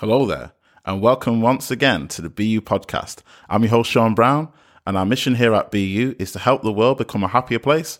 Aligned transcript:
Hello 0.00 0.26
there, 0.26 0.52
and 0.84 1.00
welcome 1.00 1.40
once 1.40 1.70
again 1.70 2.06
to 2.08 2.20
the 2.20 2.28
BU 2.28 2.60
podcast. 2.60 3.22
I'm 3.48 3.62
your 3.62 3.70
host, 3.70 3.90
Sean 3.90 4.14
Brown, 4.14 4.52
and 4.86 4.94
our 4.94 5.06
mission 5.06 5.36
here 5.36 5.54
at 5.54 5.70
BU 5.70 6.16
is 6.18 6.32
to 6.32 6.38
help 6.38 6.60
the 6.60 6.70
world 6.70 6.98
become 6.98 7.24
a 7.24 7.28
happier 7.28 7.58
place, 7.58 7.98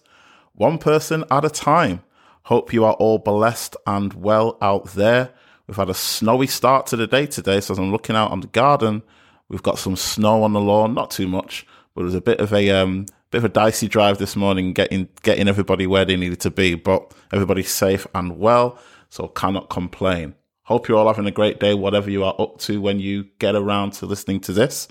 one 0.52 0.76
person 0.76 1.24
at 1.30 1.46
a 1.46 1.48
time. 1.48 2.02
Hope 2.42 2.74
you 2.74 2.84
are 2.84 2.92
all 2.92 3.16
blessed 3.16 3.76
and 3.86 4.12
well 4.12 4.58
out 4.60 4.88
there. 4.88 5.32
We've 5.66 5.78
had 5.78 5.88
a 5.88 5.94
snowy 5.94 6.46
start 6.48 6.86
to 6.88 6.96
the 6.96 7.06
day 7.06 7.24
today, 7.24 7.62
so 7.62 7.72
as 7.72 7.78
I'm 7.78 7.90
looking 7.90 8.14
out 8.14 8.30
on 8.30 8.40
the 8.40 8.48
garden, 8.48 9.02
we've 9.48 9.62
got 9.62 9.78
some 9.78 9.96
snow 9.96 10.42
on 10.42 10.52
the 10.52 10.60
lawn, 10.60 10.92
not 10.92 11.10
too 11.10 11.26
much, 11.26 11.66
but 11.94 12.02
it 12.02 12.04
was 12.04 12.14
a 12.14 12.20
bit 12.20 12.40
of 12.40 12.52
a 12.52 12.68
um, 12.72 13.06
bit 13.30 13.38
of 13.38 13.46
a 13.46 13.48
dicey 13.48 13.88
drive 13.88 14.18
this 14.18 14.36
morning, 14.36 14.74
getting 14.74 15.08
getting 15.22 15.48
everybody 15.48 15.86
where 15.86 16.04
they 16.04 16.16
needed 16.16 16.40
to 16.40 16.50
be, 16.50 16.74
but 16.74 17.14
everybody's 17.32 17.70
safe 17.70 18.06
and 18.14 18.38
well, 18.38 18.78
so 19.08 19.28
cannot 19.28 19.70
complain. 19.70 20.34
Hope 20.66 20.88
you're 20.88 20.98
all 20.98 21.06
having 21.06 21.26
a 21.26 21.30
great 21.30 21.60
day, 21.60 21.74
whatever 21.74 22.10
you 22.10 22.24
are 22.24 22.34
up 22.40 22.58
to 22.58 22.80
when 22.80 22.98
you 22.98 23.28
get 23.38 23.54
around 23.54 23.92
to 23.92 24.06
listening 24.06 24.40
to 24.40 24.52
this. 24.52 24.88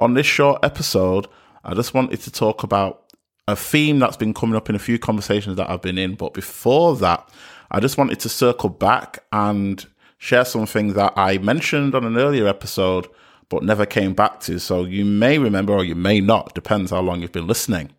On 0.00 0.14
this 0.14 0.24
short 0.24 0.64
episode, 0.64 1.26
I 1.64 1.74
just 1.74 1.92
wanted 1.92 2.20
to 2.22 2.30
talk 2.30 2.62
about 2.62 3.12
a 3.46 3.54
theme 3.54 3.98
that's 3.98 4.16
been 4.16 4.32
coming 4.32 4.56
up 4.56 4.70
in 4.70 4.74
a 4.74 4.78
few 4.78 4.98
conversations 4.98 5.56
that 5.56 5.68
I've 5.68 5.82
been 5.82 5.98
in. 5.98 6.14
But 6.14 6.32
before 6.32 6.96
that, 6.96 7.28
I 7.70 7.78
just 7.78 7.98
wanted 7.98 8.20
to 8.20 8.30
circle 8.30 8.70
back 8.70 9.22
and 9.32 9.84
share 10.16 10.46
something 10.46 10.94
that 10.94 11.12
I 11.14 11.36
mentioned 11.36 11.94
on 11.94 12.04
an 12.04 12.16
earlier 12.16 12.48
episode, 12.48 13.06
but 13.50 13.62
never 13.62 13.84
came 13.84 14.14
back 14.14 14.40
to. 14.40 14.58
So 14.58 14.84
you 14.84 15.04
may 15.04 15.36
remember 15.36 15.74
or 15.74 15.84
you 15.84 15.94
may 15.94 16.22
not, 16.22 16.54
depends 16.54 16.90
how 16.90 17.00
long 17.02 17.20
you've 17.20 17.32
been 17.32 17.46
listening. 17.46 17.90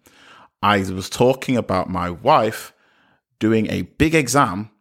I 0.63 0.79
was 0.79 1.11
talking 1.11 1.57
about 1.57 1.91
my 1.91 2.09
wife 2.09 2.73
doing 3.37 3.69
a 3.69 3.83
big 3.83 4.15
exam, 4.15 4.71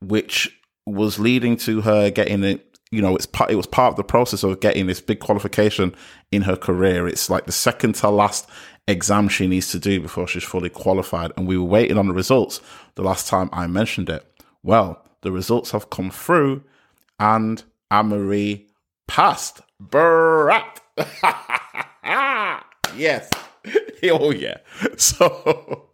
which 0.00 0.55
was 0.86 1.18
leading 1.18 1.56
to 1.58 1.82
her 1.82 2.10
getting 2.10 2.44
it. 2.44 2.78
You 2.90 3.02
know, 3.02 3.16
it's 3.16 3.26
part. 3.26 3.50
It 3.50 3.56
was 3.56 3.66
part 3.66 3.90
of 3.90 3.96
the 3.96 4.04
process 4.04 4.42
of 4.44 4.60
getting 4.60 4.86
this 4.86 5.00
big 5.00 5.18
qualification 5.20 5.94
in 6.30 6.42
her 6.42 6.56
career. 6.56 7.08
It's 7.08 7.28
like 7.28 7.46
the 7.46 7.52
second 7.52 7.96
to 7.96 8.08
last 8.08 8.48
exam 8.88 9.28
she 9.28 9.48
needs 9.48 9.70
to 9.72 9.78
do 9.80 10.00
before 10.00 10.28
she's 10.28 10.44
fully 10.44 10.70
qualified. 10.70 11.32
And 11.36 11.46
we 11.48 11.58
were 11.58 11.64
waiting 11.64 11.98
on 11.98 12.06
the 12.06 12.14
results 12.14 12.60
the 12.94 13.02
last 13.02 13.26
time 13.26 13.50
I 13.52 13.66
mentioned 13.66 14.08
it. 14.08 14.24
Well, 14.62 15.04
the 15.22 15.32
results 15.32 15.72
have 15.72 15.90
come 15.90 16.10
through, 16.10 16.62
and 17.18 17.62
Anne-Marie 17.90 18.68
passed. 19.08 19.60
Brat. 19.80 20.80
yes. 22.96 23.30
oh 24.04 24.30
yeah. 24.30 24.58
So 24.96 25.88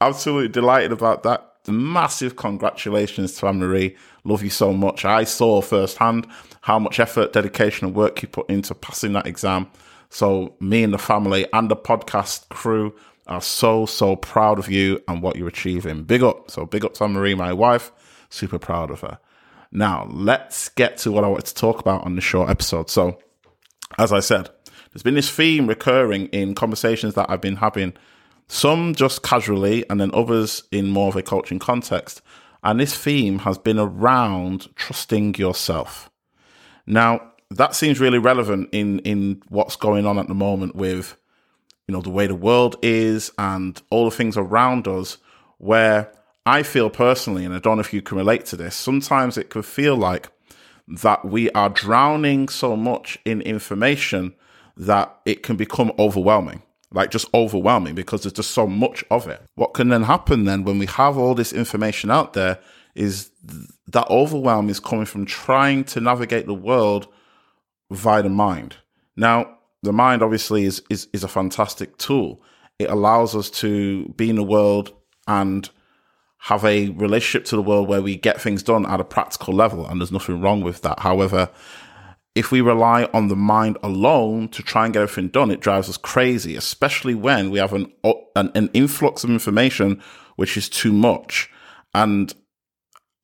absolutely 0.00 0.48
delighted 0.48 0.92
about 0.92 1.22
that. 1.24 1.55
Massive 1.68 2.36
congratulations 2.36 3.34
to 3.36 3.46
Anne-Marie. 3.46 3.96
Love 4.24 4.42
you 4.42 4.50
so 4.50 4.72
much. 4.72 5.04
I 5.04 5.24
saw 5.24 5.60
firsthand 5.60 6.26
how 6.62 6.78
much 6.78 6.98
effort, 7.00 7.32
dedication, 7.32 7.86
and 7.86 7.96
work 7.96 8.22
you 8.22 8.28
put 8.28 8.48
into 8.50 8.74
passing 8.74 9.12
that 9.14 9.26
exam. 9.26 9.68
So, 10.08 10.54
me 10.60 10.82
and 10.82 10.94
the 10.94 10.98
family 10.98 11.46
and 11.52 11.70
the 11.70 11.76
podcast 11.76 12.48
crew 12.48 12.94
are 13.26 13.40
so, 13.40 13.86
so 13.86 14.16
proud 14.16 14.58
of 14.58 14.70
you 14.70 15.02
and 15.08 15.22
what 15.22 15.36
you're 15.36 15.48
achieving. 15.48 16.04
Big 16.04 16.22
up. 16.22 16.50
So, 16.50 16.64
big 16.64 16.84
up 16.84 16.94
to 16.94 17.04
Anne 17.04 17.12
Marie, 17.12 17.34
my 17.34 17.52
wife. 17.52 17.92
Super 18.28 18.58
proud 18.58 18.90
of 18.90 19.00
her. 19.00 19.18
Now, 19.72 20.08
let's 20.10 20.68
get 20.70 20.96
to 20.98 21.12
what 21.12 21.24
I 21.24 21.28
wanted 21.28 21.46
to 21.46 21.54
talk 21.54 21.80
about 21.80 22.04
on 22.04 22.14
this 22.14 22.24
short 22.24 22.48
episode. 22.48 22.88
So, 22.88 23.18
as 23.98 24.12
I 24.12 24.20
said, 24.20 24.50
there's 24.92 25.02
been 25.02 25.14
this 25.14 25.30
theme 25.30 25.66
recurring 25.66 26.26
in 26.28 26.54
conversations 26.54 27.14
that 27.14 27.28
I've 27.28 27.40
been 27.40 27.56
having, 27.56 27.94
some 28.48 28.94
just 28.94 29.22
casually, 29.22 29.84
and 29.90 30.00
then 30.00 30.10
others 30.14 30.62
in 30.70 30.88
more 30.88 31.08
of 31.08 31.16
a 31.16 31.22
coaching 31.22 31.58
context 31.58 32.22
and 32.66 32.80
this 32.80 32.96
theme 32.96 33.38
has 33.40 33.58
been 33.58 33.78
around 33.78 34.74
trusting 34.74 35.36
yourself. 35.36 36.10
Now, 36.84 37.32
that 37.52 37.76
seems 37.76 38.00
really 38.00 38.18
relevant 38.18 38.70
in, 38.72 38.98
in 39.00 39.40
what's 39.48 39.76
going 39.76 40.04
on 40.04 40.18
at 40.18 40.26
the 40.26 40.34
moment 40.34 40.74
with, 40.74 41.16
you 41.86 41.92
know, 41.92 42.00
the 42.00 42.10
way 42.10 42.26
the 42.26 42.34
world 42.34 42.74
is 42.82 43.30
and 43.38 43.80
all 43.90 44.06
the 44.06 44.16
things 44.16 44.36
around 44.36 44.88
us 44.88 45.18
where 45.58 46.12
I 46.44 46.64
feel 46.64 46.90
personally, 46.90 47.44
and 47.44 47.54
I 47.54 47.60
don't 47.60 47.76
know 47.76 47.82
if 47.82 47.94
you 47.94 48.02
can 48.02 48.18
relate 48.18 48.46
to 48.46 48.56
this, 48.56 48.74
sometimes 48.74 49.38
it 49.38 49.48
could 49.48 49.64
feel 49.64 49.94
like 49.94 50.28
that 50.88 51.24
we 51.24 51.48
are 51.52 51.68
drowning 51.68 52.48
so 52.48 52.74
much 52.74 53.16
in 53.24 53.42
information 53.42 54.34
that 54.76 55.16
it 55.24 55.44
can 55.44 55.54
become 55.54 55.92
overwhelming 56.00 56.62
like 56.92 57.10
just 57.10 57.32
overwhelming 57.34 57.94
because 57.94 58.22
there's 58.22 58.32
just 58.32 58.52
so 58.52 58.66
much 58.66 59.04
of 59.10 59.26
it. 59.28 59.42
What 59.54 59.74
can 59.74 59.88
then 59.88 60.04
happen 60.04 60.44
then 60.44 60.64
when 60.64 60.78
we 60.78 60.86
have 60.86 61.18
all 61.18 61.34
this 61.34 61.52
information 61.52 62.10
out 62.10 62.32
there 62.32 62.58
is 62.94 63.30
that 63.88 64.08
overwhelm 64.08 64.68
is 64.68 64.80
coming 64.80 65.04
from 65.04 65.26
trying 65.26 65.84
to 65.84 66.00
navigate 66.00 66.46
the 66.46 66.54
world 66.54 67.08
via 67.90 68.22
the 68.22 68.28
mind. 68.28 68.76
Now, 69.16 69.58
the 69.82 69.92
mind 69.92 70.22
obviously 70.22 70.64
is, 70.64 70.82
is, 70.90 71.08
is 71.12 71.22
a 71.22 71.28
fantastic 71.28 71.98
tool. 71.98 72.42
It 72.78 72.90
allows 72.90 73.34
us 73.34 73.50
to 73.50 74.08
be 74.16 74.30
in 74.30 74.36
the 74.36 74.42
world 74.42 74.92
and 75.26 75.68
have 76.38 76.64
a 76.64 76.90
relationship 76.90 77.44
to 77.46 77.56
the 77.56 77.62
world 77.62 77.88
where 77.88 78.02
we 78.02 78.16
get 78.16 78.40
things 78.40 78.62
done 78.62 78.86
at 78.86 79.00
a 79.00 79.04
practical 79.04 79.54
level, 79.54 79.86
and 79.86 80.00
there's 80.00 80.12
nothing 80.12 80.40
wrong 80.40 80.60
with 80.62 80.82
that. 80.82 81.00
However, 81.00 81.50
if 82.36 82.52
we 82.52 82.60
rely 82.60 83.08
on 83.14 83.28
the 83.28 83.34
mind 83.34 83.78
alone 83.82 84.48
to 84.50 84.62
try 84.62 84.84
and 84.84 84.92
get 84.92 85.02
everything 85.02 85.28
done, 85.28 85.50
it 85.50 85.60
drives 85.60 85.88
us 85.88 85.96
crazy, 85.96 86.54
especially 86.54 87.14
when 87.14 87.50
we 87.50 87.58
have 87.58 87.72
an, 87.72 87.90
an, 88.04 88.52
an 88.54 88.68
influx 88.74 89.24
of 89.24 89.30
information 89.30 90.02
which 90.36 90.54
is 90.58 90.68
too 90.68 90.92
much. 90.92 91.50
And 91.94 92.34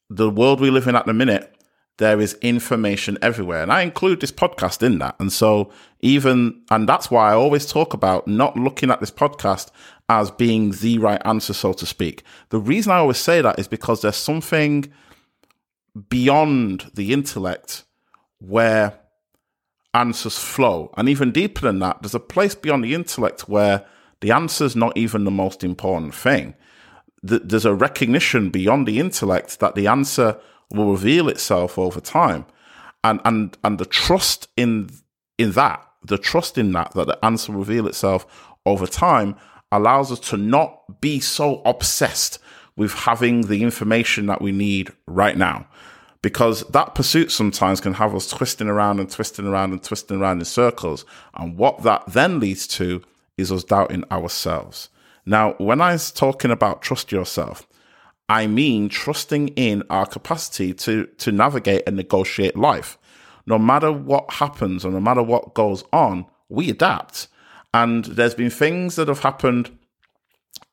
the 0.08 0.30
world 0.30 0.60
we 0.60 0.70
live 0.70 0.88
in 0.88 0.96
at 0.96 1.04
the 1.04 1.12
minute, 1.12 1.54
there 1.98 2.22
is 2.22 2.38
information 2.40 3.18
everywhere. 3.20 3.62
And 3.62 3.70
I 3.70 3.82
include 3.82 4.22
this 4.22 4.32
podcast 4.32 4.82
in 4.82 4.98
that. 5.00 5.14
And 5.20 5.30
so, 5.30 5.70
even, 6.00 6.62
and 6.70 6.88
that's 6.88 7.10
why 7.10 7.30
I 7.30 7.34
always 7.34 7.66
talk 7.66 7.92
about 7.92 8.26
not 8.26 8.56
looking 8.56 8.90
at 8.90 9.00
this 9.00 9.10
podcast 9.10 9.70
as 10.08 10.30
being 10.30 10.70
the 10.70 10.98
right 10.98 11.20
answer, 11.26 11.52
so 11.52 11.74
to 11.74 11.84
speak. 11.84 12.24
The 12.48 12.58
reason 12.58 12.92
I 12.92 12.96
always 12.96 13.18
say 13.18 13.42
that 13.42 13.58
is 13.58 13.68
because 13.68 14.00
there's 14.00 14.16
something 14.16 14.90
beyond 16.08 16.90
the 16.94 17.12
intellect 17.12 17.84
where 18.38 18.98
answers 19.94 20.38
flow. 20.38 20.92
And 20.96 21.08
even 21.08 21.32
deeper 21.32 21.62
than 21.62 21.78
that, 21.80 22.02
there's 22.02 22.14
a 22.14 22.20
place 22.20 22.54
beyond 22.54 22.84
the 22.84 22.94
intellect 22.94 23.48
where 23.48 23.84
the 24.20 24.30
answer 24.30 24.64
is 24.64 24.76
not 24.76 24.96
even 24.96 25.24
the 25.24 25.30
most 25.30 25.62
important 25.62 26.14
thing. 26.14 26.54
There's 27.22 27.64
a 27.64 27.74
recognition 27.74 28.50
beyond 28.50 28.88
the 28.88 28.98
intellect 28.98 29.60
that 29.60 29.74
the 29.74 29.86
answer 29.86 30.38
will 30.70 30.90
reveal 30.90 31.28
itself 31.28 31.78
over 31.78 32.00
time. 32.00 32.46
And, 33.04 33.20
and, 33.24 33.56
and 33.62 33.78
the 33.78 33.84
trust 33.84 34.48
in, 34.56 34.90
in 35.38 35.52
that, 35.52 35.86
the 36.04 36.18
trust 36.18 36.58
in 36.58 36.72
that, 36.72 36.92
that 36.92 37.06
the 37.06 37.24
answer 37.24 37.52
will 37.52 37.60
reveal 37.60 37.86
itself 37.86 38.26
over 38.66 38.86
time 38.86 39.36
allows 39.70 40.10
us 40.10 40.20
to 40.20 40.36
not 40.36 41.00
be 41.00 41.20
so 41.20 41.62
obsessed 41.64 42.38
with 42.76 42.92
having 42.92 43.42
the 43.42 43.62
information 43.62 44.26
that 44.26 44.40
we 44.40 44.52
need 44.52 44.92
right 45.06 45.36
now 45.36 45.66
because 46.22 46.62
that 46.68 46.94
pursuit 46.94 47.32
sometimes 47.32 47.80
can 47.80 47.94
have 47.94 48.14
us 48.14 48.30
twisting 48.30 48.68
around 48.68 49.00
and 49.00 49.10
twisting 49.10 49.46
around 49.46 49.72
and 49.72 49.82
twisting 49.82 50.20
around 50.20 50.38
in 50.38 50.44
circles. 50.44 51.04
And 51.34 51.56
what 51.58 51.82
that 51.82 52.04
then 52.06 52.38
leads 52.38 52.66
to 52.68 53.02
is 53.36 53.50
us 53.50 53.64
doubting 53.64 54.04
ourselves. 54.10 54.88
Now, 55.26 55.54
when 55.58 55.80
I 55.80 55.92
was 55.92 56.12
talking 56.12 56.52
about 56.52 56.80
trust 56.80 57.10
yourself, 57.10 57.66
I 58.28 58.46
mean 58.46 58.88
trusting 58.88 59.48
in 59.48 59.82
our 59.90 60.06
capacity 60.06 60.72
to, 60.74 61.06
to 61.18 61.32
navigate 61.32 61.82
and 61.86 61.96
negotiate 61.96 62.56
life. 62.56 62.98
No 63.46 63.58
matter 63.58 63.92
what 63.92 64.30
happens 64.30 64.84
or 64.84 64.92
no 64.92 65.00
matter 65.00 65.22
what 65.22 65.54
goes 65.54 65.82
on, 65.92 66.26
we 66.48 66.70
adapt. 66.70 67.26
And 67.74 68.04
there's 68.04 68.34
been 68.34 68.50
things 68.50 68.94
that 68.96 69.08
have 69.08 69.20
happened 69.20 69.76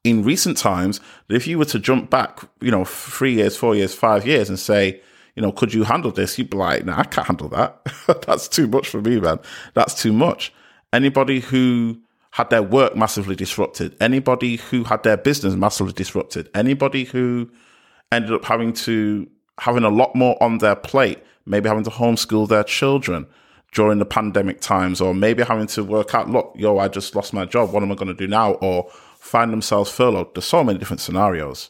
in 0.04 0.24
recent 0.24 0.57
times 0.57 1.00
that 1.28 1.36
if 1.36 1.48
you 1.48 1.57
were 1.57 1.66
to 1.66 1.80
jump 1.80 2.10
back, 2.10 2.42
you 2.62 2.69
know, 2.69 2.86
three 2.86 3.34
years, 3.34 3.57
four 3.57 3.75
years, 3.75 3.95
five 3.95 4.28
years 4.28 4.48
and 4.48 4.60
say, 4.60 5.02
you 5.39 5.45
know, 5.45 5.53
could 5.53 5.74
you 5.74 5.86
handle 5.86 6.12
this? 6.12 6.38
You'd 6.38 6.50
be 6.50 6.57
like, 6.57 6.83
no, 6.83 6.91
I 6.91 7.06
can't 7.06 7.25
handle 7.25 7.47
that. 7.47 7.80
That's 8.27 8.50
too 8.50 8.68
much 8.68 8.89
for 8.89 9.00
me, 9.00 9.21
man. 9.21 9.39
That's 9.74 9.94
too 9.94 10.12
much. 10.12 10.51
Anybody 10.91 11.39
who 11.39 12.01
had 12.31 12.50
their 12.50 12.62
work 12.62 12.94
massively 12.97 13.38
disrupted, 13.38 13.95
anybody 14.01 14.57
who 14.57 14.83
had 14.83 15.03
their 15.03 15.15
business 15.15 15.56
massively 15.56 15.94
disrupted, 15.94 16.50
anybody 16.53 17.06
who 17.06 17.50
ended 18.12 18.33
up 18.33 18.44
having 18.44 18.74
to 18.74 19.30
having 19.62 19.86
a 19.86 19.89
lot 19.89 20.13
more 20.13 20.36
on 20.44 20.57
their 20.57 20.75
plate, 20.75 21.24
maybe 21.45 21.69
having 21.69 21.85
to 21.85 21.89
homeschool 21.89 22.50
their 22.50 22.65
children 22.65 23.25
during 23.71 23.97
the 23.97 24.06
pandemic 24.06 24.59
times, 24.59 25.00
or 25.00 25.13
maybe 25.13 25.42
having 25.42 25.68
to 25.68 25.85
work 25.85 26.13
out, 26.13 26.30
look, 26.30 26.51
yo, 26.57 26.80
I 26.80 26.89
just 26.89 27.15
lost 27.15 27.31
my 27.31 27.45
job. 27.45 27.71
What 27.71 27.81
am 27.81 27.94
I 27.94 27.95
going 27.95 28.09
to 28.09 28.13
do 28.13 28.27
now? 28.27 28.56
Or 28.56 28.89
find 29.19 29.53
themselves 29.53 29.89
furloughed. 29.89 30.35
There's 30.35 30.44
so 30.44 30.65
many 30.65 30.80
different 30.80 31.00
scenarios. 31.00 31.69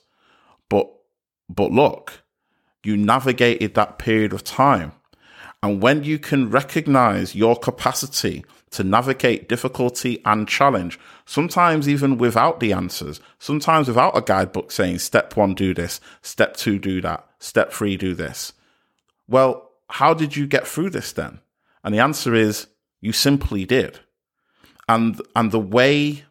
But 0.69 0.91
but 1.47 1.71
look, 1.71 2.23
you 2.83 2.97
navigated 2.97 3.73
that 3.75 3.99
period 3.99 4.33
of 4.33 4.43
time. 4.43 4.93
And 5.61 5.81
when 5.81 6.03
you 6.03 6.17
can 6.19 6.49
recognize 6.49 7.35
your 7.35 7.55
capacity 7.57 8.45
to 8.71 8.83
navigate 8.83 9.49
difficulty 9.49 10.21
and 10.23 10.47
challenge, 10.47 10.97
sometimes 11.25 11.89
even 11.89 12.17
without 12.17 12.59
the 12.59 12.71
answers, 12.71 13.19
sometimes 13.39 13.87
without 13.87 14.17
a 14.17 14.21
guidebook 14.21 14.71
saying 14.71 14.99
step 14.99 15.35
one, 15.35 15.53
do 15.53 15.73
this, 15.73 15.99
step 16.21 16.55
two, 16.55 16.79
do 16.79 17.01
that, 17.01 17.27
step 17.39 17.73
three, 17.73 17.97
do 17.97 18.13
this. 18.13 18.53
Well, 19.27 19.69
how 19.89 20.13
did 20.13 20.35
you 20.35 20.47
get 20.47 20.67
through 20.67 20.91
this 20.91 21.11
then? 21.11 21.39
And 21.83 21.93
the 21.93 21.99
answer 21.99 22.33
is, 22.35 22.67
you 23.01 23.11
simply 23.11 23.65
did. 23.65 23.99
And, 24.87 25.21
and 25.35 25.51
the 25.51 25.59
way, 25.59 26.23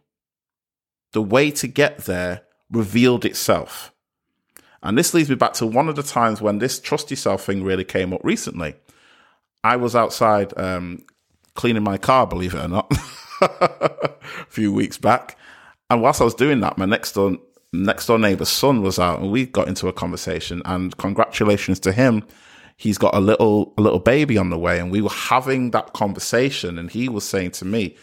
the 1.13 1.23
way 1.23 1.51
to 1.53 1.67
get 1.67 1.99
there 2.05 2.43
revealed 2.71 3.25
itself. 3.25 3.93
And 4.83 4.97
this 4.97 5.13
leads 5.13 5.29
me 5.29 5.35
back 5.35 5.55
to 5.55 5.67
one 5.67 5.89
of 5.89 5.97
the 5.97 6.03
times 6.03 6.41
when 6.41 6.59
this 6.59 6.79
trust 6.79 7.11
yourself 7.11 7.45
thing 7.45 7.65
really 7.65 7.85
came 7.85 8.13
up 8.13 8.21
recently. 8.23 8.75
I 9.65 9.77
was 9.77 9.97
outside 9.97 10.57
um, 10.57 11.05
cleaning 11.55 11.83
my 11.83 11.99
car, 11.99 12.27
believe 12.27 12.55
it 12.55 12.65
or 12.65 12.69
not, 12.69 12.93
a 13.41 14.15
few 14.49 14.73
weeks 14.73 14.99
back. 14.99 15.37
And 15.91 16.01
whilst 16.03 16.21
I 16.21 16.25
was 16.25 16.35
doing 16.35 16.61
that, 16.61 16.79
my 16.79 16.85
next 16.85 17.13
door 17.13 17.39
next 17.73 18.07
door 18.07 18.19
neighbor's 18.19 18.49
son 18.49 18.83
was 18.83 18.99
out, 18.99 19.21
and 19.21 19.33
we 19.33 19.47
got 19.47 19.69
into 19.69 19.89
a 19.89 19.93
conversation. 19.93 20.63
And 20.65 20.97
congratulations 20.97 21.81
to 21.81 21.93
him, 21.93 22.25
he's 22.77 22.99
got 22.99 23.15
a 23.15 23.21
little 23.21 23.75
a 23.77 23.83
little 23.83 23.99
baby 23.99 24.39
on 24.39 24.51
the 24.51 24.59
way. 24.59 24.79
And 24.79 24.91
we 24.91 25.01
were 25.01 25.11
having 25.11 25.73
that 25.73 25.93
conversation, 25.93 26.79
and 26.79 26.91
he 26.91 27.09
was 27.09 27.25
saying 27.25 27.53
to 27.53 27.65
me, 27.65 27.97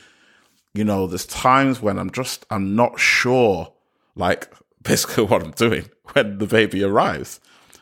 you 0.73 0.83
know, 0.83 1.07
there's 1.07 1.25
times 1.25 1.81
when 1.81 1.97
I'm 1.97 2.11
just 2.11 2.45
I'm 2.49 2.75
not 2.75 2.99
sure, 2.99 3.71
like 4.15 4.51
basically 4.85 5.25
what 5.25 5.43
I'm 5.43 5.51
doing 5.51 5.89
when 6.13 6.37
the 6.37 6.47
baby 6.47 6.83
arrives. 6.83 7.39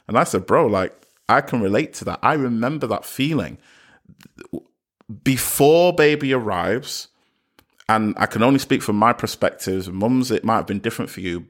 And 0.07 0.17
I 0.17 0.23
said, 0.23 0.45
bro, 0.45 0.65
like 0.65 0.93
I 1.29 1.41
can 1.41 1.61
relate 1.61 1.93
to 1.95 2.05
that. 2.05 2.19
I 2.23 2.33
remember 2.33 2.87
that 2.87 3.05
feeling 3.05 3.57
before 5.23 5.93
baby 5.93 6.33
arrives. 6.33 7.09
And 7.89 8.15
I 8.17 8.25
can 8.25 8.41
only 8.43 8.59
speak 8.59 8.81
from 8.81 8.95
my 8.95 9.11
perspectives. 9.11 9.89
Mums, 9.89 10.31
it 10.31 10.45
might 10.45 10.55
have 10.55 10.67
been 10.67 10.79
different 10.79 11.11
for 11.11 11.19
you. 11.19 11.47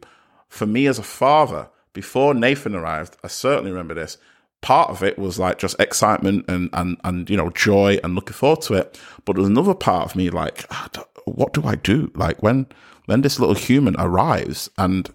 For 0.49 0.65
me 0.65 0.87
as 0.87 0.97
a 0.97 1.03
father, 1.03 1.69
before 1.93 2.33
Nathan 2.33 2.75
arrived, 2.75 3.17
I 3.23 3.27
certainly 3.27 3.71
remember 3.71 3.93
this. 3.93 4.17
Part 4.61 4.89
of 4.89 5.03
it 5.03 5.19
was 5.19 5.37
like 5.37 5.59
just 5.59 5.79
excitement 5.79 6.45
and 6.47 6.69
and 6.73 6.97
and 7.03 7.29
you 7.29 7.35
know 7.35 7.49
joy 7.49 7.99
and 8.03 8.15
looking 8.15 8.33
forward 8.33 8.61
to 8.63 8.75
it. 8.75 8.99
But 9.25 9.35
there's 9.35 9.47
another 9.47 9.75
part 9.75 10.05
of 10.05 10.15
me 10.15 10.29
like, 10.29 10.65
ah, 10.71 10.89
what 11.25 11.53
do 11.53 11.65
I 11.65 11.75
do? 11.75 12.11
Like 12.15 12.41
when 12.41 12.67
when 13.05 13.21
this 13.21 13.39
little 13.39 13.55
human 13.55 13.95
arrives 13.99 14.69
and 14.77 15.09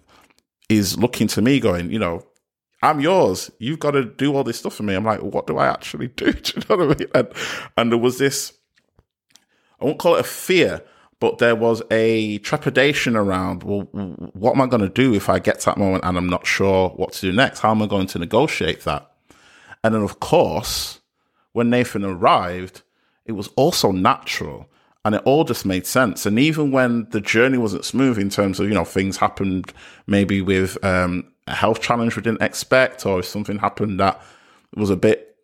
is 0.69 0.97
looking 0.97 1.27
to 1.27 1.41
me, 1.41 1.59
going, 1.59 1.91
you 1.91 1.99
know, 1.99 2.25
I'm 2.81 3.01
yours. 3.01 3.51
You've 3.59 3.79
got 3.79 3.91
to 3.91 4.05
do 4.05 4.35
all 4.35 4.43
this 4.43 4.59
stuff 4.59 4.75
for 4.75 4.83
me. 4.83 4.93
I'm 4.93 5.03
like, 5.03 5.21
what 5.21 5.47
do 5.47 5.57
I 5.57 5.67
actually 5.67 6.07
do? 6.07 6.31
do 6.31 6.53
you 6.55 6.63
know 6.69 6.85
what 6.85 6.95
I 6.95 6.99
mean? 6.99 7.09
And, 7.13 7.27
and 7.75 7.91
there 7.91 7.99
was 7.99 8.17
this, 8.19 8.53
I 9.81 9.85
won't 9.85 9.99
call 9.99 10.15
it 10.15 10.21
a 10.21 10.23
fear, 10.23 10.83
but 11.19 11.39
there 11.39 11.55
was 11.55 11.81
a 11.91 12.37
trepidation 12.39 13.17
around, 13.17 13.63
well, 13.63 13.81
what 14.33 14.55
am 14.55 14.61
I 14.61 14.67
going 14.67 14.81
to 14.81 14.89
do 14.89 15.13
if 15.13 15.27
I 15.27 15.39
get 15.39 15.59
to 15.59 15.65
that 15.65 15.77
moment 15.77 16.05
and 16.05 16.17
I'm 16.17 16.29
not 16.29 16.47
sure 16.47 16.89
what 16.91 17.11
to 17.13 17.21
do 17.21 17.33
next? 17.33 17.59
How 17.59 17.71
am 17.71 17.81
I 17.81 17.87
going 17.87 18.07
to 18.07 18.19
negotiate 18.19 18.85
that? 18.85 19.11
And 19.83 19.93
then, 19.93 20.01
of 20.01 20.21
course, 20.21 21.01
when 21.51 21.69
Nathan 21.69 22.05
arrived, 22.05 22.83
it 23.25 23.33
was 23.33 23.47
also 23.55 23.91
natural 23.91 24.69
and 25.05 25.15
it 25.15 25.21
all 25.25 25.43
just 25.43 25.65
made 25.65 25.87
sense. 25.87 26.25
And 26.25 26.37
even 26.37 26.71
when 26.71 27.07
the 27.11 27.21
journey 27.21 27.57
wasn't 27.57 27.85
smooth 27.85 28.17
in 28.17 28.29
terms 28.29 28.59
of, 28.59 28.67
you 28.67 28.73
know, 28.73 28.83
things 28.85 29.17
happened 29.17 29.73
maybe 30.07 30.41
with 30.41 30.83
um, 30.83 31.31
a 31.47 31.55
health 31.55 31.81
challenge 31.81 32.15
we 32.15 32.21
didn't 32.21 32.41
expect, 32.41 33.05
or 33.05 33.19
if 33.19 33.25
something 33.25 33.59
happened 33.59 33.99
that 33.99 34.21
was 34.75 34.89
a 34.89 34.97
bit, 34.97 35.37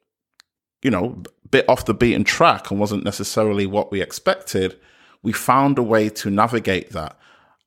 you 0.82 0.92
know, 0.92 1.24
bit 1.50 1.68
off 1.70 1.86
the 1.86 1.94
beaten 1.94 2.24
track 2.24 2.70
and 2.70 2.80
wasn't 2.80 3.04
necessarily 3.04 3.66
what 3.66 3.92
we 3.92 4.02
expected, 4.02 4.78
we 5.24 5.32
found 5.32 5.78
a 5.78 5.84
way 5.84 6.10
to 6.10 6.30
navigate 6.30 6.92
that. 6.92 7.18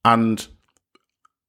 And 0.04 0.46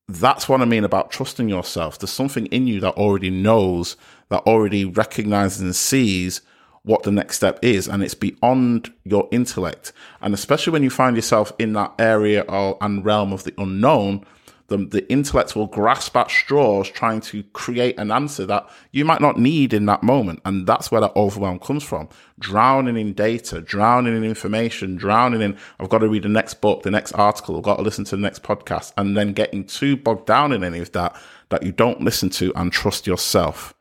that's 0.07 0.50
what 0.50 0.62
I 0.62 0.65
mean 0.65 0.83
about 0.83 1.12
trusting 1.12 1.50
yourself. 1.50 2.00
There's 2.00 2.09
something 2.12 2.47
in 2.47 2.65
you 2.65 2.80
that 2.80 2.95
already 2.95 3.30
knows, 3.30 3.97
that 4.30 4.42
already 4.44 4.85
recognizes 4.85 5.62
and 5.62 5.75
sees 5.75 6.42
what 6.83 7.03
the 7.03 7.11
next 7.11 7.37
step 7.37 7.59
is. 7.61 7.87
And 7.87 8.03
it's 8.03 8.13
beyond 8.13 8.93
your 9.03 9.27
intellect. 9.31 9.93
And 10.21 10.33
especially 10.33 10.73
when 10.73 10.83
you 10.83 10.89
find 10.89 11.15
yourself 11.15 11.51
in 11.59 11.73
that 11.73 11.93
area 11.99 12.41
or, 12.41 12.77
and 12.81 13.03
realm 13.03 13.33
of 13.33 13.43
the 13.43 13.53
unknown, 13.57 14.25
the, 14.69 14.77
the 14.77 15.11
intellect 15.11 15.55
will 15.55 15.67
grasp 15.67 16.15
at 16.15 16.29
straws 16.29 16.89
trying 16.89 17.21
to 17.21 17.43
create 17.53 17.97
an 17.97 18.11
answer 18.11 18.45
that 18.45 18.69
you 18.91 19.03
might 19.03 19.19
not 19.19 19.37
need 19.37 19.73
in 19.73 19.85
that 19.87 20.03
moment. 20.03 20.41
And 20.45 20.65
that's 20.65 20.91
where 20.91 21.01
that 21.01 21.15
overwhelm 21.15 21.59
comes 21.59 21.83
from. 21.83 22.07
Drowning 22.39 22.95
in 22.95 23.13
data, 23.13 23.61
drowning 23.61 24.15
in 24.15 24.23
information, 24.23 24.95
drowning 24.95 25.41
in, 25.41 25.57
I've 25.79 25.89
got 25.89 25.99
to 25.99 26.07
read 26.07 26.23
the 26.23 26.29
next 26.29 26.61
book, 26.61 26.83
the 26.83 26.91
next 26.91 27.11
article, 27.13 27.57
I've 27.57 27.63
got 27.63 27.77
to 27.77 27.81
listen 27.81 28.05
to 28.05 28.15
the 28.15 28.21
next 28.21 28.43
podcast, 28.43 28.93
and 28.95 29.17
then 29.17 29.33
getting 29.33 29.65
too 29.65 29.97
bogged 29.97 30.27
down 30.27 30.53
in 30.53 30.63
any 30.63 30.79
of 30.79 30.91
that, 30.93 31.19
that 31.49 31.63
you 31.63 31.71
don't 31.71 32.01
listen 32.01 32.29
to 32.29 32.53
and 32.55 32.71
trust 32.71 33.07
yourself. 33.07 33.73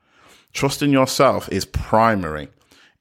Trusting 0.54 0.90
yourself 0.90 1.48
is 1.52 1.66
primary. 1.66 2.48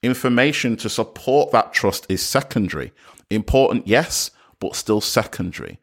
Information 0.03 0.75
to 0.77 0.89
support 0.89 1.51
that 1.51 1.73
trust 1.73 2.05
is 2.09 2.21
secondary. 2.21 2.93
Important, 3.29 3.87
yes, 3.87 4.31
but 4.59 4.75
still 4.75 5.01
secondary 5.01 5.79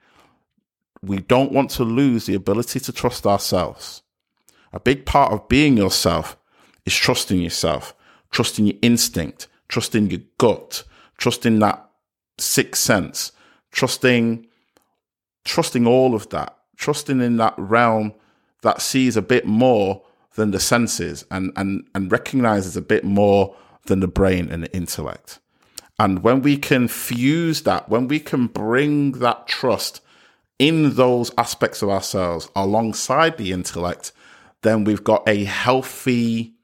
we 1.06 1.19
don't 1.20 1.52
want 1.52 1.70
to 1.70 1.84
lose 1.84 2.26
the 2.26 2.34
ability 2.34 2.81
to 2.81 2.93
trust 2.93 3.26
ourselves. 3.26 4.02
A 4.72 4.81
big 4.81 5.06
part 5.06 5.32
of 5.32 5.49
being 5.49 5.76
yourself 5.76 6.37
is 6.84 6.94
trusting 6.94 7.40
yourself, 7.40 7.94
trusting 8.31 8.66
your 8.66 8.76
instinct, 8.82 9.49
trusting 9.69 10.11
your 10.11 10.20
gut, 10.38 10.84
trusting 11.19 11.58
that 11.60 11.88
sixth 12.38 12.82
sense, 12.82 13.32
trusting, 13.70 14.46
trusting 15.44 15.87
all 15.87 16.14
of 16.14 16.28
that, 16.31 16.56
trusting 16.76 17.20
in 17.20 17.37
that 17.37 17.55
realm 17.56 18.12
that 18.62 18.81
sees 18.81 19.17
a 19.17 19.22
bit 19.22 19.46
more 19.46 20.02
than 20.34 20.50
the 20.50 20.60
senses 20.60 21.25
and, 21.31 21.52
and, 21.56 21.87
and 21.94 22.10
recognizes 22.10 22.76
a 22.76 22.82
bit 22.82 23.05
more 23.05 23.55
than 23.86 24.00
the 24.00 24.08
brain 24.08 24.50
and 24.50 24.62
the 24.62 24.75
intellect. 24.75 25.38
And 25.98 26.22
when 26.22 26.42
we 26.42 26.56
can 26.56 26.88
fuse 26.88 27.62
that, 27.62 27.88
when 27.88 28.08
we 28.08 28.19
can 28.19 28.46
bring 28.46 29.12
that 29.12 29.46
trust 29.46 30.00
in 30.58 30.94
those 30.94 31.31
aspects 31.38 31.82
of 31.82 31.88
ourselves 31.88 32.48
alongside 32.56 33.38
the 33.38 33.52
intellect, 33.52 34.12
then 34.62 34.84
we've 34.84 35.04
got 35.04 35.28
a 35.28 35.44
healthy, 35.44 36.54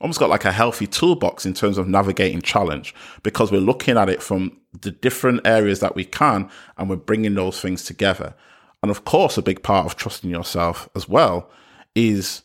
almost 0.00 0.18
got 0.18 0.30
like 0.30 0.44
a 0.44 0.52
healthy 0.52 0.86
toolbox 0.86 1.46
in 1.46 1.54
terms 1.54 1.78
of 1.78 1.88
navigating 1.88 2.42
challenge 2.42 2.94
because 3.22 3.52
we're 3.52 3.58
looking 3.60 3.96
at 3.96 4.08
it 4.08 4.22
from 4.22 4.56
the 4.80 4.90
different 4.90 5.40
areas 5.44 5.80
that 5.80 5.94
we 5.94 6.04
can 6.04 6.48
and 6.76 6.88
we're 6.88 6.96
bringing 6.96 7.34
those 7.34 7.60
things 7.60 7.84
together. 7.84 8.34
And 8.82 8.90
of 8.90 9.04
course, 9.04 9.36
a 9.36 9.42
big 9.42 9.62
part 9.62 9.86
of 9.86 9.96
trusting 9.96 10.30
yourself 10.30 10.88
as 10.96 11.08
well 11.08 11.50
is 11.94 12.42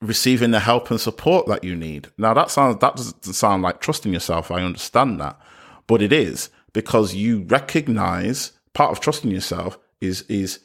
receiving 0.00 0.50
the 0.50 0.60
help 0.60 0.90
and 0.90 1.00
support 1.00 1.46
that 1.46 1.64
you 1.64 1.74
need. 1.74 2.08
Now 2.18 2.34
that 2.34 2.50
sounds 2.50 2.78
that 2.80 2.96
doesn't 2.96 3.24
sound 3.24 3.62
like 3.62 3.80
trusting 3.80 4.12
yourself. 4.12 4.50
I 4.50 4.62
understand 4.62 5.20
that, 5.20 5.38
but 5.86 6.02
it 6.02 6.12
is 6.12 6.50
because 6.72 7.14
you 7.14 7.44
recognize 7.44 8.52
part 8.74 8.92
of 8.92 9.00
trusting 9.00 9.30
yourself 9.30 9.78
is 10.00 10.22
is 10.22 10.60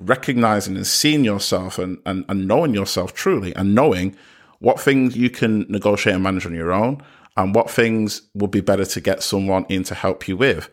recognizing 0.00 0.76
and 0.76 0.86
seeing 0.86 1.24
yourself 1.24 1.78
and, 1.78 1.98
and, 2.04 2.24
and 2.28 2.48
knowing 2.48 2.74
yourself 2.74 3.14
truly 3.14 3.54
and 3.54 3.74
knowing 3.74 4.16
what 4.58 4.80
things 4.80 5.16
you 5.16 5.30
can 5.30 5.64
negotiate 5.68 6.14
and 6.14 6.24
manage 6.24 6.46
on 6.46 6.54
your 6.54 6.72
own 6.72 7.00
and 7.36 7.54
what 7.54 7.70
things 7.70 8.22
would 8.34 8.50
be 8.50 8.60
better 8.60 8.84
to 8.84 9.00
get 9.00 9.22
someone 9.22 9.64
in 9.68 9.84
to 9.84 9.94
help 9.94 10.26
you 10.26 10.36
with. 10.36 10.68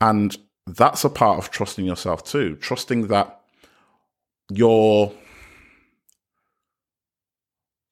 And 0.00 0.36
that's 0.66 1.04
a 1.04 1.10
part 1.10 1.38
of 1.38 1.50
trusting 1.50 1.84
yourself 1.84 2.24
too. 2.24 2.56
Trusting 2.56 3.08
that 3.08 3.40
your 4.50 5.12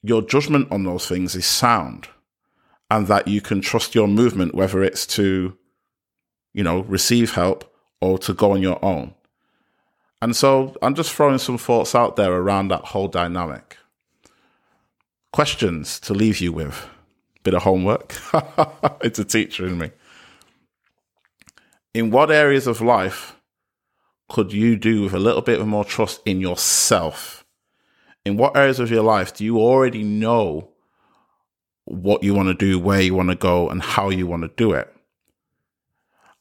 your 0.03 0.21
judgment 0.21 0.71
on 0.71 0.83
those 0.83 1.07
things 1.07 1.35
is 1.35 1.45
sound 1.45 2.07
and 2.89 3.07
that 3.07 3.27
you 3.27 3.41
can 3.41 3.61
trust 3.61 3.95
your 3.95 4.07
movement, 4.07 4.55
whether 4.55 4.83
it's 4.83 5.05
to, 5.07 5.57
you 6.53 6.63
know, 6.63 6.81
receive 6.81 7.33
help 7.33 7.73
or 8.01 8.17
to 8.19 8.33
go 8.33 8.51
on 8.51 8.61
your 8.61 8.83
own. 8.83 9.13
And 10.21 10.35
so 10.35 10.75
I'm 10.81 10.95
just 10.95 11.13
throwing 11.13 11.37
some 11.37 11.57
thoughts 11.57 11.95
out 11.95 12.15
there 12.15 12.33
around 12.33 12.67
that 12.67 12.85
whole 12.85 13.07
dynamic. 13.07 13.77
Questions 15.31 15.99
to 16.01 16.13
leave 16.13 16.39
you 16.39 16.51
with. 16.51 16.87
Bit 17.43 17.53
of 17.53 17.63
homework. 17.63 18.15
it's 19.01 19.19
a 19.19 19.25
teacher 19.25 19.65
in 19.65 19.77
me. 19.77 19.91
In 21.93 22.11
what 22.11 22.29
areas 22.29 22.67
of 22.67 22.81
life 22.81 23.35
could 24.29 24.53
you 24.53 24.75
do 24.75 25.03
with 25.03 25.13
a 25.13 25.19
little 25.19 25.41
bit 25.41 25.65
more 25.65 25.85
trust 25.85 26.21
in 26.25 26.39
yourself? 26.39 27.40
In 28.25 28.37
what 28.37 28.55
areas 28.55 28.79
of 28.79 28.91
your 28.91 29.03
life 29.03 29.33
do 29.33 29.43
you 29.43 29.59
already 29.59 30.03
know 30.03 30.69
what 31.85 32.23
you 32.23 32.33
want 32.33 32.47
to 32.47 32.53
do, 32.53 32.79
where 32.79 33.01
you 33.01 33.15
want 33.15 33.29
to 33.29 33.35
go, 33.35 33.69
and 33.69 33.81
how 33.81 34.09
you 34.09 34.27
want 34.27 34.43
to 34.43 34.51
do 34.55 34.73
it? 34.73 34.93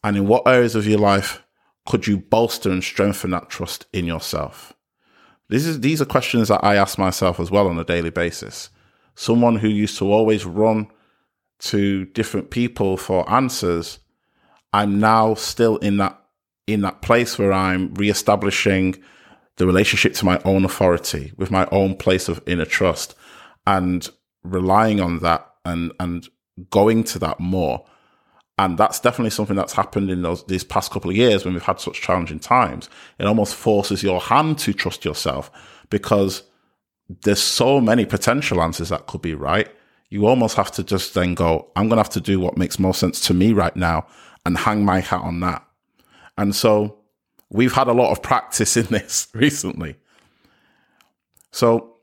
And 0.05 0.17
in 0.17 0.27
what 0.27 0.47
areas 0.47 0.75
of 0.75 0.87
your 0.87 0.99
life 0.99 1.43
could 1.87 2.07
you 2.07 2.19
bolster 2.19 2.71
and 2.71 2.85
strengthen 2.85 3.31
that 3.31 3.49
trust 3.49 3.87
in 3.93 4.05
yourself? 4.05 4.75
This 5.49 5.67
is, 5.67 5.81
these 5.81 6.01
are 6.01 6.07
questions 6.07 6.49
that 6.49 6.65
I 6.65 6.77
ask 6.77 6.99
myself 6.99 7.41
as 7.41 7.51
well 7.51 7.67
on 7.67 7.79
a 7.79 7.85
daily 7.85 8.11
basis. 8.11 8.71
Someone 9.15 9.57
who 9.57 9.69
used 9.69 9.99
to 9.99 10.13
always 10.13 10.45
run 10.45 10.89
to 11.61 12.05
different 12.07 12.51
people 12.51 12.97
for 12.97 13.29
answers, 13.31 13.99
I'm 14.73 15.01
now 15.01 15.35
still 15.35 15.77
in 15.79 15.97
that 15.97 16.17
in 16.67 16.83
that 16.83 17.03
place 17.03 17.37
where 17.37 17.53
I'm 17.53 17.93
reestablishing 17.95 19.03
the 19.61 19.67
relationship 19.67 20.15
to 20.15 20.25
my 20.25 20.41
own 20.47 20.65
authority 20.65 21.35
with 21.37 21.51
my 21.51 21.69
own 21.71 21.95
place 21.95 22.31
of 22.31 22.43
inner 22.47 22.65
trust 22.65 23.15
and 23.67 24.09
relying 24.43 25.01
on 25.03 25.19
that 25.19 25.47
and 25.67 25.93
and 26.01 26.29
going 26.71 27.05
to 27.05 27.19
that 27.19 27.39
more. 27.39 27.85
And 28.57 28.79
that's 28.79 29.01
definitely 29.01 29.31
something 29.31 29.57
that's 29.57 29.75
happened 29.75 30.11
in 30.11 30.23
those 30.23 30.45
these 30.47 30.65
past 30.65 30.91
couple 30.91 31.11
of 31.11 31.17
years 31.17 31.45
when 31.45 31.53
we've 31.53 31.63
had 31.63 31.79
such 31.79 32.01
challenging 32.01 32.39
times. 32.39 32.89
It 33.19 33.27
almost 33.27 33.55
forces 33.55 34.03
your 34.03 34.19
hand 34.19 34.59
to 34.61 34.73
trust 34.73 35.05
yourself 35.05 35.51
because 35.91 36.43
there's 37.25 37.43
so 37.43 37.83
many 37.83 38.07
potential 38.07 38.63
answers 38.63 38.89
that 38.89 39.09
could 39.09 39.21
be 39.21 39.35
right. 39.35 39.69
You 40.09 40.27
almost 40.27 40.57
have 40.57 40.73
to 40.73 40.83
just 40.83 41.13
then 41.13 41.35
go, 41.35 41.71
I'm 41.77 41.89
going 41.89 41.99
to 41.99 42.03
have 42.03 42.11
to 42.11 42.21
do 42.21 42.41
what 42.41 42.57
makes 42.57 42.79
most 42.79 42.99
sense 42.99 43.21
to 43.27 43.35
me 43.35 43.53
right 43.53 43.77
now 43.77 44.07
and 44.47 44.57
hang 44.57 44.87
my 44.87 45.01
hat 45.01 45.21
on 45.21 45.41
that. 45.41 45.63
And 46.39 46.57
so 46.57 47.00
we've 47.51 47.73
had 47.73 47.89
a 47.89 47.93
lot 47.93 48.13
of 48.13 48.23
practice 48.23 48.77
in 48.77 48.87
this 48.87 49.29
recently. 49.35 49.97
So 51.51 51.97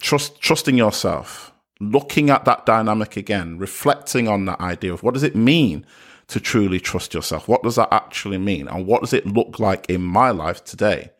trust, 0.00 0.40
trusting 0.40 0.76
yourself, 0.76 1.52
looking 1.80 2.30
at 2.30 2.44
that 2.44 2.66
dynamic 2.66 3.16
again, 3.16 3.58
reflecting 3.58 4.28
on 4.28 4.46
that 4.46 4.60
idea 4.60 4.92
of 4.92 5.02
what 5.02 5.14
does 5.14 5.22
it 5.22 5.36
mean 5.36 5.86
to 6.28 6.40
truly 6.40 6.80
trust 6.80 7.12
yourself? 7.12 7.46
What 7.46 7.62
does 7.62 7.76
that 7.76 7.88
actually 7.92 8.38
mean? 8.38 8.68
And 8.68 8.86
what 8.86 9.02
does 9.02 9.12
it 9.12 9.26
look 9.26 9.58
like 9.58 9.88
in 9.90 10.02
my 10.02 10.30
life 10.30 10.64
today? 10.64 11.10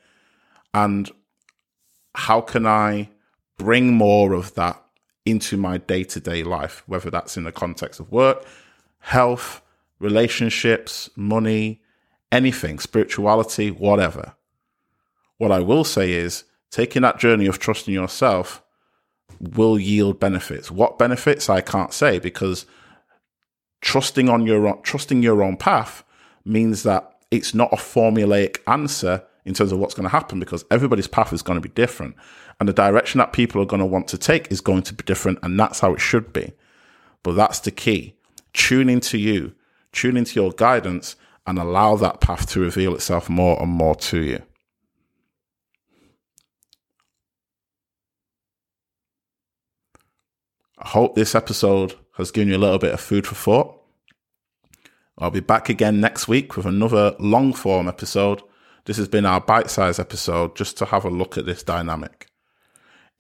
And 0.73 1.11
how 2.15 2.41
can 2.41 2.67
I 2.67 3.11
bring 3.59 3.95
more 3.95 4.33
of 4.33 4.55
that 4.55 4.83
into 5.27 5.57
my 5.57 5.79
day 5.79 6.03
to 6.05 6.21
day 6.21 6.43
life, 6.43 6.83
whether 6.87 7.11
that's 7.11 7.37
in 7.37 7.45
the 7.45 7.53
context 7.53 8.01
of 8.01 8.11
work, 8.11 8.45
health, 9.01 9.61
relationships, 9.99 11.11
money, 11.15 11.82
anything, 12.33 12.79
spirituality, 12.79 13.71
whatever. 13.71 14.35
What 15.37 15.53
I 15.53 15.61
will 15.61 15.85
say 15.85 16.13
is 16.13 16.45
taking 16.71 17.03
that 17.03 17.19
journey 17.19 17.47
of 17.47 17.59
trusting 17.59 17.93
yourself 17.93 18.63
will 19.39 19.79
yield 19.79 20.19
benefits. 20.19 20.71
What 20.71 20.99
benefits 20.99 21.51
I 21.51 21.61
can't 21.61 21.93
say 21.93 22.19
because 22.19 22.65
trusting 23.81 24.29
on 24.29 24.47
your 24.47 24.67
own, 24.67 24.83
trusting 24.83 25.23
your 25.23 25.43
own 25.43 25.57
path 25.57 26.03
means 26.45 26.83
that 26.85 27.19
it's 27.31 27.55
not 27.55 27.73
a 27.73 27.77
formulaic 27.77 28.59
answer 28.67 29.23
in 29.45 29.55
terms 29.55 29.73
of 29.73 29.79
what's 29.79 29.95
going 29.95 30.05
to 30.05 30.11
happen 30.11 30.39
because 30.39 30.65
everybody's 30.71 31.09
path 31.09 31.33
is 31.33 31.43
going 31.43 31.57
to 31.57 31.69
be 31.69 31.75
different 31.75 32.15
and 32.61 32.69
the 32.69 32.73
direction 32.73 33.19
that 33.19 33.33
people 33.33 33.61
are 33.61 33.67
going 33.67 33.81
to 33.81 33.87
want 33.87 34.07
to 34.09 34.19
take 34.19 34.51
is 34.51 34.61
going 34.61 34.83
to 34.83 34.95
be 34.95 35.03
different 35.05 35.39
and 35.43 35.59
that's 35.59 35.81
how 35.81 35.93
it 35.93 36.01
should 36.01 36.33
be. 36.33 36.53
But 37.23 37.33
that's 37.33 37.59
the 37.61 37.71
key. 37.71 38.15
Tune 38.53 38.89
into 38.89 39.19
you, 39.19 39.55
tune 39.93 40.17
into 40.17 40.41
your 40.41 40.53
guidance 40.53 41.17
and 41.47 41.59
allow 41.59 41.97
that 41.97 42.21
path 42.21 42.49
to 42.51 42.61
reveal 42.61 42.95
itself 42.95 43.29
more 43.29 43.61
and 43.61 43.71
more 43.71 43.95
to 43.97 44.21
you. 44.23 44.43
I 50.79 50.89
hope 50.89 51.15
this 51.15 51.35
episode 51.35 51.95
has 52.17 52.31
given 52.31 52.49
you 52.49 52.57
a 52.57 52.59
little 52.59 52.79
bit 52.79 52.93
of 52.93 53.01
food 53.01 53.27
for 53.27 53.35
thought. 53.35 53.79
I'll 55.19 55.31
be 55.31 55.41
back 55.41 55.69
again 55.69 56.01
next 56.01 56.27
week 56.27 56.57
with 56.57 56.67
another 56.67 57.15
long 57.19 57.53
form 57.53 57.87
episode. 57.87 58.43
This 58.85 58.97
has 58.97 59.09
been 59.09 59.27
our 59.27 59.41
bite 59.41 59.71
size 59.71 59.99
episode 59.99 60.57
just 60.57 60.77
to 60.79 60.87
have 60.87 61.05
a 61.05 61.11
look 61.11 61.39
at 61.39 61.47
this 61.47 61.63
dynamic. 61.63 62.27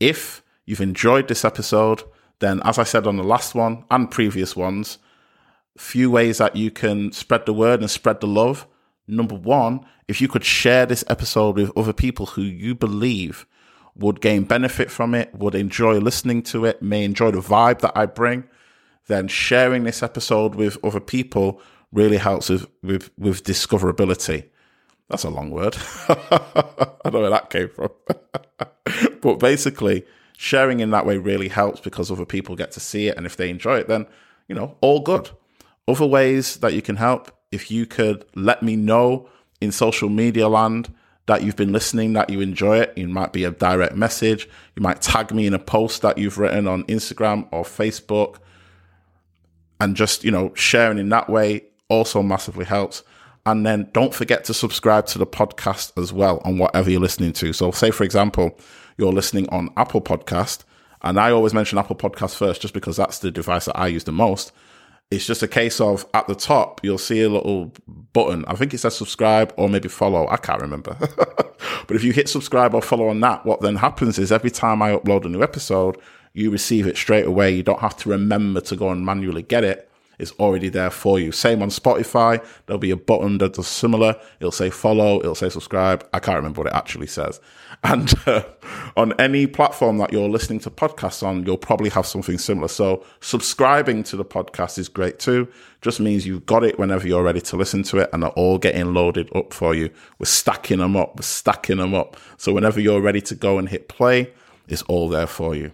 If 0.00 0.42
you've 0.64 0.80
enjoyed 0.80 1.28
this 1.28 1.44
episode, 1.44 2.02
then 2.40 2.60
as 2.64 2.78
I 2.78 2.82
said 2.82 3.06
on 3.06 3.16
the 3.16 3.22
last 3.22 3.54
one 3.54 3.84
and 3.90 4.10
previous 4.10 4.56
ones, 4.56 4.98
few 5.76 6.10
ways 6.10 6.38
that 6.38 6.56
you 6.56 6.70
can 6.70 7.12
spread 7.12 7.46
the 7.46 7.54
word 7.54 7.80
and 7.80 7.90
spread 7.90 8.20
the 8.20 8.26
love. 8.26 8.66
Number 9.06 9.34
one, 9.34 9.84
if 10.08 10.20
you 10.20 10.28
could 10.28 10.44
share 10.44 10.86
this 10.86 11.04
episode 11.08 11.56
with 11.56 11.76
other 11.76 11.92
people 11.92 12.26
who 12.26 12.42
you 12.42 12.74
believe 12.74 13.46
would 13.94 14.20
gain 14.20 14.44
benefit 14.44 14.90
from 14.90 15.14
it, 15.14 15.34
would 15.34 15.54
enjoy 15.54 15.98
listening 15.98 16.42
to 16.42 16.64
it, 16.64 16.82
may 16.82 17.04
enjoy 17.04 17.30
the 17.30 17.40
vibe 17.40 17.80
that 17.80 17.92
I 17.96 18.06
bring, 18.06 18.44
then 19.06 19.28
sharing 19.28 19.84
this 19.84 20.02
episode 20.02 20.54
with 20.54 20.78
other 20.84 21.00
people 21.00 21.60
really 21.92 22.16
helps 22.16 22.48
with, 22.48 22.66
with, 22.82 23.10
with 23.18 23.44
discoverability. 23.44 24.48
That's 25.08 25.24
a 25.24 25.30
long 25.30 25.50
word. 25.50 25.76
I 26.08 27.00
don't 27.04 27.12
know 27.12 27.20
where 27.20 27.30
that 27.30 27.50
came 27.50 27.68
from. 27.68 27.90
but 29.20 29.38
basically, 29.38 30.06
sharing 30.38 30.80
in 30.80 30.90
that 30.90 31.04
way 31.04 31.18
really 31.18 31.48
helps 31.48 31.80
because 31.80 32.10
other 32.10 32.24
people 32.24 32.56
get 32.56 32.72
to 32.72 32.80
see 32.80 33.08
it. 33.08 33.16
And 33.16 33.26
if 33.26 33.36
they 33.36 33.50
enjoy 33.50 33.78
it, 33.78 33.88
then, 33.88 34.06
you 34.48 34.54
know, 34.54 34.76
all 34.80 35.00
good. 35.00 35.30
Other 35.88 36.06
ways 36.06 36.56
that 36.58 36.74
you 36.74 36.82
can 36.82 36.96
help, 36.96 37.30
if 37.50 37.70
you 37.70 37.86
could 37.86 38.24
let 38.34 38.62
me 38.62 38.76
know 38.76 39.28
in 39.60 39.72
social 39.72 40.08
media 40.08 40.48
land 40.48 40.92
that 41.26 41.42
you've 41.42 41.56
been 41.56 41.72
listening, 41.72 42.12
that 42.14 42.30
you 42.30 42.40
enjoy 42.40 42.80
it. 42.80 42.92
It 42.96 43.08
might 43.08 43.32
be 43.32 43.44
a 43.44 43.50
direct 43.50 43.94
message. 43.94 44.48
You 44.74 44.82
might 44.82 45.00
tag 45.00 45.32
me 45.32 45.46
in 45.46 45.54
a 45.54 45.58
post 45.58 46.02
that 46.02 46.18
you've 46.18 46.38
written 46.38 46.66
on 46.66 46.84
Instagram 46.84 47.46
or 47.52 47.62
Facebook. 47.62 48.36
And 49.80 49.96
just, 49.96 50.24
you 50.24 50.30
know, 50.30 50.52
sharing 50.54 50.98
in 50.98 51.08
that 51.10 51.28
way 51.28 51.64
also 51.88 52.22
massively 52.22 52.64
helps. 52.64 53.02
And 53.44 53.66
then 53.66 53.90
don't 53.92 54.14
forget 54.14 54.44
to 54.44 54.54
subscribe 54.54 55.06
to 55.06 55.18
the 55.18 55.26
podcast 55.26 56.00
as 56.00 56.12
well 56.12 56.40
on 56.44 56.58
whatever 56.58 56.90
you're 56.90 57.00
listening 57.00 57.32
to. 57.34 57.52
So, 57.52 57.72
say, 57.72 57.90
for 57.90 58.04
example, 58.04 58.56
you're 58.96 59.12
listening 59.12 59.48
on 59.48 59.70
Apple 59.76 60.00
Podcast, 60.00 60.62
and 61.02 61.18
I 61.18 61.32
always 61.32 61.52
mention 61.52 61.78
Apple 61.78 61.96
Podcast 61.96 62.36
first 62.36 62.62
just 62.62 62.74
because 62.74 62.96
that's 62.96 63.18
the 63.18 63.32
device 63.32 63.64
that 63.64 63.76
I 63.76 63.88
use 63.88 64.04
the 64.04 64.12
most. 64.12 64.52
It's 65.12 65.26
just 65.26 65.42
a 65.42 65.48
case 65.48 65.78
of 65.78 66.06
at 66.14 66.26
the 66.26 66.34
top, 66.34 66.80
you'll 66.82 66.96
see 66.96 67.20
a 67.20 67.28
little 67.28 67.70
button. 68.14 68.46
I 68.46 68.54
think 68.54 68.72
it 68.72 68.78
says 68.78 68.96
subscribe 68.96 69.52
or 69.58 69.68
maybe 69.68 69.90
follow. 69.90 70.26
I 70.28 70.38
can't 70.38 70.62
remember. 70.62 70.96
but 71.86 71.90
if 71.90 72.02
you 72.02 72.12
hit 72.12 72.30
subscribe 72.30 72.74
or 72.74 72.80
follow 72.80 73.08
on 73.08 73.20
that, 73.20 73.44
what 73.44 73.60
then 73.60 73.76
happens 73.76 74.18
is 74.18 74.32
every 74.32 74.50
time 74.50 74.80
I 74.80 74.92
upload 74.92 75.26
a 75.26 75.28
new 75.28 75.42
episode, 75.42 75.98
you 76.32 76.50
receive 76.50 76.86
it 76.86 76.96
straight 76.96 77.26
away. 77.26 77.50
You 77.54 77.62
don't 77.62 77.80
have 77.80 77.94
to 77.98 78.08
remember 78.08 78.62
to 78.62 78.74
go 78.74 78.88
and 78.88 79.04
manually 79.04 79.42
get 79.42 79.64
it. 79.64 79.90
It's 80.18 80.32
already 80.32 80.70
there 80.70 80.90
for 80.90 81.20
you. 81.20 81.30
Same 81.30 81.60
on 81.60 81.68
Spotify. 81.68 82.42
There'll 82.64 82.78
be 82.78 82.90
a 82.90 82.96
button 82.96 83.36
that 83.38 83.52
does 83.52 83.68
similar. 83.68 84.16
It'll 84.40 84.50
say 84.50 84.70
follow. 84.70 85.18
It'll 85.18 85.34
say 85.34 85.50
subscribe. 85.50 86.08
I 86.14 86.20
can't 86.20 86.36
remember 86.36 86.62
what 86.62 86.68
it 86.68 86.76
actually 86.76 87.08
says. 87.08 87.38
And 87.84 88.14
uh, 88.26 88.44
on 88.96 89.18
any 89.20 89.46
platform 89.46 89.98
that 89.98 90.12
you're 90.12 90.28
listening 90.28 90.60
to 90.60 90.70
podcasts 90.70 91.22
on, 91.22 91.44
you'll 91.44 91.56
probably 91.56 91.90
have 91.90 92.06
something 92.06 92.38
similar. 92.38 92.68
So 92.68 93.04
subscribing 93.20 94.04
to 94.04 94.16
the 94.16 94.24
podcast 94.24 94.78
is 94.78 94.88
great 94.88 95.18
too. 95.18 95.48
Just 95.80 96.00
means 96.00 96.26
you've 96.26 96.46
got 96.46 96.64
it 96.64 96.78
whenever 96.78 97.06
you're 97.06 97.22
ready 97.22 97.40
to 97.42 97.56
listen 97.56 97.82
to 97.84 97.98
it 97.98 98.10
and 98.12 98.22
they're 98.22 98.30
all 98.30 98.58
getting 98.58 98.94
loaded 98.94 99.34
up 99.34 99.52
for 99.52 99.74
you. 99.74 99.90
We're 100.18 100.26
stacking 100.26 100.78
them 100.78 100.96
up. 100.96 101.16
We're 101.16 101.22
stacking 101.22 101.78
them 101.78 101.94
up. 101.94 102.16
So 102.36 102.52
whenever 102.52 102.80
you're 102.80 103.00
ready 103.00 103.20
to 103.22 103.34
go 103.34 103.58
and 103.58 103.68
hit 103.68 103.88
play, 103.88 104.32
it's 104.68 104.82
all 104.82 105.08
there 105.08 105.26
for 105.26 105.54
you. 105.54 105.72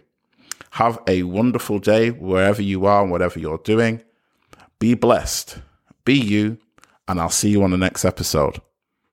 Have 0.72 0.98
a 1.06 1.22
wonderful 1.24 1.78
day 1.78 2.10
wherever 2.10 2.62
you 2.62 2.86
are 2.86 3.02
and 3.02 3.10
whatever 3.10 3.38
you're 3.38 3.58
doing. 3.58 4.02
Be 4.78 4.94
blessed. 4.94 5.58
Be 6.04 6.14
you. 6.14 6.58
And 7.06 7.20
I'll 7.20 7.30
see 7.30 7.50
you 7.50 7.62
on 7.62 7.70
the 7.70 7.78
next 7.78 8.04
episode. 8.04 8.60